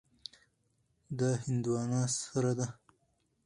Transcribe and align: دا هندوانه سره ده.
دا 1.17 1.29
هندوانه 1.43 2.01
سره 2.19 2.51
ده. 2.59 2.67